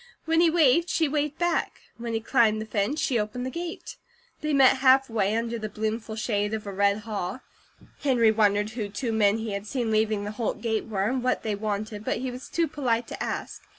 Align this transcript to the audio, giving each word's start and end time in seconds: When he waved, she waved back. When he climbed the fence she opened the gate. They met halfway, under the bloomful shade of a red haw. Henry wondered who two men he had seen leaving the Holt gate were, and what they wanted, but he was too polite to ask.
When 0.25 0.41
he 0.41 0.49
waved, 0.49 0.89
she 0.89 1.07
waved 1.07 1.37
back. 1.37 1.81
When 1.97 2.13
he 2.13 2.21
climbed 2.21 2.59
the 2.59 2.65
fence 2.65 2.99
she 2.99 3.19
opened 3.19 3.45
the 3.45 3.51
gate. 3.51 3.97
They 4.41 4.51
met 4.51 4.77
halfway, 4.77 5.35
under 5.35 5.59
the 5.59 5.69
bloomful 5.69 6.15
shade 6.15 6.55
of 6.55 6.65
a 6.65 6.73
red 6.73 7.01
haw. 7.01 7.41
Henry 8.01 8.31
wondered 8.31 8.71
who 8.71 8.89
two 8.89 9.11
men 9.11 9.37
he 9.37 9.51
had 9.51 9.67
seen 9.67 9.91
leaving 9.91 10.23
the 10.23 10.31
Holt 10.31 10.59
gate 10.59 10.85
were, 10.87 11.03
and 11.03 11.21
what 11.23 11.43
they 11.43 11.53
wanted, 11.53 12.03
but 12.03 12.17
he 12.17 12.31
was 12.31 12.49
too 12.49 12.67
polite 12.67 13.05
to 13.09 13.23
ask. 13.23 13.61